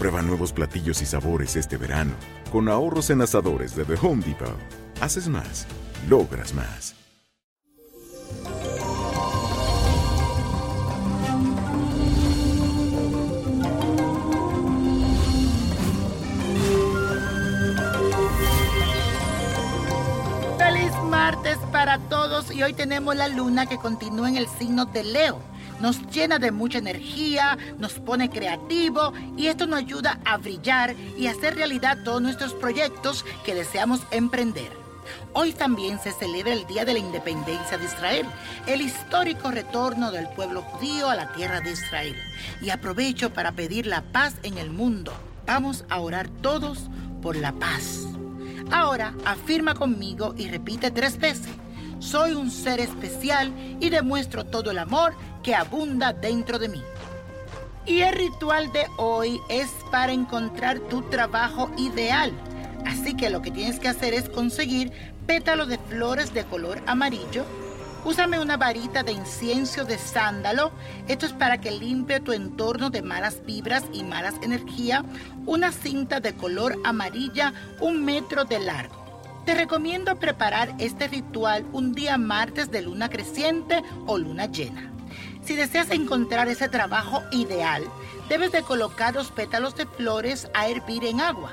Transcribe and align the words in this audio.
Prueba 0.00 0.22
nuevos 0.22 0.54
platillos 0.54 1.02
y 1.02 1.04
sabores 1.04 1.56
este 1.56 1.76
verano, 1.76 2.12
con 2.50 2.70
ahorros 2.70 3.10
en 3.10 3.20
asadores 3.20 3.76
de 3.76 3.84
The 3.84 3.96
Home 4.00 4.24
Depot. 4.24 4.56
Haces 4.98 5.28
más, 5.28 5.66
logras 6.08 6.54
más. 6.54 6.94
Feliz 20.56 20.92
martes 21.10 21.58
para 21.70 21.98
todos 22.08 22.50
y 22.50 22.62
hoy 22.62 22.72
tenemos 22.72 23.14
la 23.16 23.28
luna 23.28 23.66
que 23.66 23.76
continúa 23.76 24.30
en 24.30 24.38
el 24.38 24.48
signo 24.48 24.86
de 24.86 25.04
Leo. 25.04 25.50
Nos 25.80 26.00
llena 26.10 26.38
de 26.38 26.52
mucha 26.52 26.78
energía, 26.78 27.56
nos 27.78 27.94
pone 27.94 28.28
creativo 28.28 29.12
y 29.36 29.46
esto 29.46 29.66
nos 29.66 29.78
ayuda 29.78 30.20
a 30.24 30.36
brillar 30.36 30.94
y 31.16 31.26
hacer 31.26 31.56
realidad 31.56 31.98
todos 32.04 32.20
nuestros 32.20 32.54
proyectos 32.54 33.24
que 33.44 33.54
deseamos 33.54 34.00
emprender. 34.10 34.80
Hoy 35.32 35.52
también 35.52 35.98
se 36.00 36.12
celebra 36.12 36.52
el 36.52 36.66
Día 36.66 36.84
de 36.84 36.92
la 36.92 36.98
Independencia 36.98 37.78
de 37.78 37.84
Israel, 37.84 38.26
el 38.66 38.80
histórico 38.80 39.50
retorno 39.50 40.10
del 40.10 40.28
pueblo 40.28 40.62
judío 40.62 41.08
a 41.08 41.14
la 41.14 41.32
tierra 41.32 41.60
de 41.60 41.72
Israel. 41.72 42.16
Y 42.60 42.70
aprovecho 42.70 43.32
para 43.32 43.52
pedir 43.52 43.86
la 43.86 44.02
paz 44.02 44.34
en 44.42 44.58
el 44.58 44.70
mundo. 44.70 45.12
Vamos 45.46 45.84
a 45.88 46.00
orar 46.00 46.28
todos 46.28 46.90
por 47.22 47.36
la 47.36 47.52
paz. 47.52 48.06
Ahora 48.70 49.14
afirma 49.24 49.74
conmigo 49.74 50.34
y 50.36 50.48
repite 50.48 50.90
tres 50.90 51.18
veces. 51.18 51.48
Soy 52.00 52.32
un 52.32 52.50
ser 52.50 52.80
especial 52.80 53.52
y 53.78 53.90
demuestro 53.90 54.44
todo 54.44 54.70
el 54.70 54.78
amor 54.78 55.14
que 55.42 55.54
abunda 55.54 56.14
dentro 56.14 56.58
de 56.58 56.70
mí. 56.70 56.82
Y 57.84 58.00
el 58.00 58.14
ritual 58.14 58.72
de 58.72 58.86
hoy 58.96 59.38
es 59.50 59.68
para 59.90 60.12
encontrar 60.12 60.80
tu 60.80 61.02
trabajo 61.02 61.70
ideal. 61.76 62.32
Así 62.86 63.14
que 63.14 63.28
lo 63.28 63.42
que 63.42 63.50
tienes 63.50 63.78
que 63.78 63.88
hacer 63.88 64.14
es 64.14 64.30
conseguir 64.30 64.92
pétalos 65.26 65.68
de 65.68 65.76
flores 65.76 66.32
de 66.32 66.44
color 66.44 66.80
amarillo. 66.86 67.44
Úsame 68.02 68.40
una 68.40 68.56
varita 68.56 69.02
de 69.02 69.12
incienso 69.12 69.84
de 69.84 69.98
sándalo. 69.98 70.72
Esto 71.06 71.26
es 71.26 71.34
para 71.34 71.60
que 71.60 71.70
limpie 71.70 72.20
tu 72.20 72.32
entorno 72.32 72.88
de 72.88 73.02
malas 73.02 73.44
vibras 73.44 73.84
y 73.92 74.04
malas 74.04 74.36
energías. 74.40 75.04
Una 75.44 75.70
cinta 75.70 76.18
de 76.18 76.34
color 76.34 76.78
amarilla, 76.82 77.52
un 77.78 78.02
metro 78.02 78.46
de 78.46 78.58
largo. 78.58 78.99
Te 79.44 79.54
recomiendo 79.54 80.16
preparar 80.16 80.74
este 80.78 81.08
ritual 81.08 81.66
un 81.72 81.92
día 81.92 82.18
martes 82.18 82.70
de 82.70 82.82
luna 82.82 83.08
creciente 83.08 83.82
o 84.06 84.18
luna 84.18 84.46
llena. 84.46 84.92
Si 85.42 85.56
deseas 85.56 85.90
encontrar 85.90 86.48
ese 86.48 86.68
trabajo 86.68 87.22
ideal, 87.32 87.82
debes 88.28 88.52
de 88.52 88.62
colocar 88.62 89.14
los 89.14 89.30
pétalos 89.30 89.74
de 89.74 89.86
flores 89.86 90.48
a 90.54 90.68
hervir 90.68 91.04
en 91.04 91.20
agua. 91.20 91.52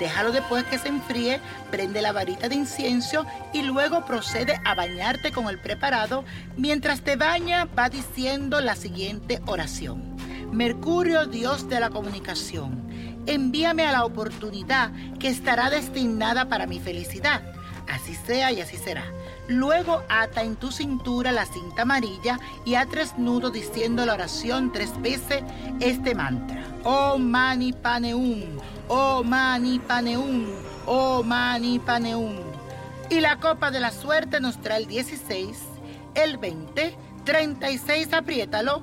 Déjalo 0.00 0.32
después 0.32 0.64
que 0.64 0.78
se 0.78 0.88
enfríe, 0.88 1.40
prende 1.70 2.02
la 2.02 2.12
varita 2.12 2.48
de 2.48 2.56
incienso 2.56 3.24
y 3.52 3.62
luego 3.62 4.04
procede 4.04 4.60
a 4.64 4.74
bañarte 4.74 5.30
con 5.30 5.48
el 5.48 5.60
preparado. 5.60 6.24
Mientras 6.56 7.02
te 7.02 7.16
baña, 7.16 7.66
va 7.78 7.88
diciendo 7.88 8.60
la 8.60 8.74
siguiente 8.74 9.40
oración. 9.46 10.16
Mercurio, 10.50 11.26
Dios 11.26 11.68
de 11.68 11.80
la 11.80 11.90
comunicación, 11.90 12.85
envíame 13.26 13.86
a 13.86 13.92
la 13.92 14.04
oportunidad 14.04 14.90
que 15.18 15.28
estará 15.28 15.70
destinada 15.70 16.48
para 16.48 16.66
mi 16.66 16.80
felicidad. 16.80 17.42
Así 17.88 18.14
sea 18.14 18.50
y 18.52 18.60
así 18.60 18.76
será. 18.76 19.04
Luego 19.48 20.02
ata 20.08 20.42
en 20.42 20.56
tu 20.56 20.72
cintura 20.72 21.30
la 21.30 21.46
cinta 21.46 21.82
amarilla 21.82 22.40
y 22.64 22.74
a 22.74 22.86
tres 22.86 23.16
nudos 23.16 23.52
diciendo 23.52 24.04
la 24.04 24.14
oración 24.14 24.72
tres 24.72 25.00
veces 25.00 25.44
este 25.80 26.14
mantra. 26.14 26.64
Oh 26.82 27.18
mani 27.18 27.72
paneum, 27.72 28.42
oh 28.88 29.22
mani 29.22 29.78
paneum, 29.78 30.46
oh 30.86 31.22
mani 31.22 31.78
paneum. 31.78 32.34
Y 33.08 33.20
la 33.20 33.38
copa 33.38 33.70
de 33.70 33.78
la 33.78 33.92
suerte 33.92 34.40
nos 34.40 34.60
trae 34.60 34.78
el 34.78 34.86
16, 34.86 35.58
el 36.16 36.38
20, 36.38 36.96
36, 37.24 38.12
apriétalo, 38.12 38.82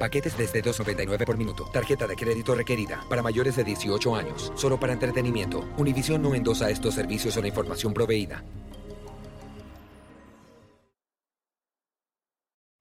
Paquetes 0.00 0.34
desde 0.38 0.62
2.99 0.62 1.26
por 1.26 1.36
minuto. 1.36 1.64
Tarjeta 1.70 2.06
de 2.06 2.16
crédito 2.16 2.54
requerida 2.54 3.04
para 3.10 3.22
mayores 3.22 3.54
de 3.56 3.64
18 3.64 4.16
años. 4.16 4.50
Solo 4.56 4.80
para 4.80 4.94
entretenimiento. 4.94 5.68
Univision 5.76 6.22
no 6.22 6.34
endosa 6.34 6.70
estos 6.70 6.94
servicios 6.94 7.36
o 7.36 7.42
la 7.42 7.48
información 7.48 7.92
proveída. 7.92 8.42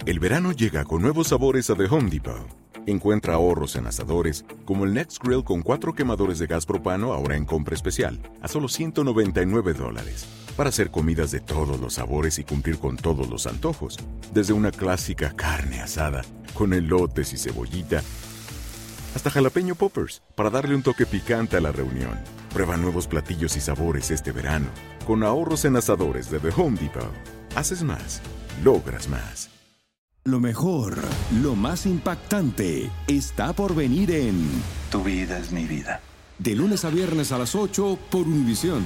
El 0.05 0.19
verano 0.19 0.53
llega 0.53 0.85
con 0.85 1.01
nuevos 1.01 1.27
sabores 1.27 1.69
a 1.69 1.75
The 1.75 1.85
Home 1.85 2.09
Depot. 2.09 2.47
Encuentra 2.85 3.33
ahorros 3.33 3.75
en 3.75 3.85
asadores, 3.85 4.45
como 4.63 4.85
el 4.85 4.93
Next 4.93 5.21
Grill 5.21 5.43
con 5.43 5.61
cuatro 5.61 5.93
quemadores 5.93 6.39
de 6.39 6.47
gas 6.47 6.65
propano 6.65 7.11
ahora 7.11 7.35
en 7.35 7.43
compra 7.43 7.75
especial, 7.75 8.17
a 8.41 8.47
solo 8.47 8.69
199 8.69 9.73
dólares. 9.73 10.38
Para 10.59 10.71
hacer 10.71 10.91
comidas 10.91 11.31
de 11.31 11.39
todos 11.39 11.79
los 11.79 11.93
sabores 11.93 12.37
y 12.37 12.43
cumplir 12.43 12.79
con 12.79 12.97
todos 12.97 13.29
los 13.29 13.47
antojos, 13.47 13.97
desde 14.33 14.51
una 14.51 14.71
clásica 14.71 15.31
carne 15.33 15.79
asada 15.79 16.21
con 16.53 16.73
elotes 16.73 17.31
y 17.31 17.37
cebollita, 17.37 18.03
hasta 19.15 19.29
jalapeño 19.29 19.75
poppers 19.75 20.21
para 20.35 20.49
darle 20.49 20.75
un 20.75 20.83
toque 20.83 21.05
picante 21.05 21.55
a 21.55 21.61
la 21.61 21.71
reunión. 21.71 22.19
Prueba 22.53 22.75
nuevos 22.75 23.07
platillos 23.07 23.55
y 23.55 23.61
sabores 23.61 24.11
este 24.11 24.33
verano 24.33 24.67
con 25.07 25.23
ahorros 25.23 25.63
en 25.63 25.77
asadores 25.77 26.29
de 26.29 26.41
The 26.41 26.49
Home 26.57 26.77
Depot. 26.77 27.09
Haces 27.55 27.81
más, 27.81 28.21
logras 28.61 29.07
más. 29.07 29.49
Lo 30.25 30.41
mejor, 30.41 30.97
lo 31.41 31.55
más 31.55 31.85
impactante, 31.85 32.91
está 33.07 33.53
por 33.53 33.75
venir 33.75 34.11
en 34.11 34.45
Tu 34.91 35.01
vida 35.05 35.39
es 35.39 35.53
mi 35.53 35.63
vida. 35.63 36.01
De 36.37 36.53
lunes 36.53 36.83
a 36.83 36.89
viernes 36.89 37.31
a 37.31 37.37
las 37.37 37.55
8 37.55 37.97
por 38.11 38.27
Univisión. 38.27 38.83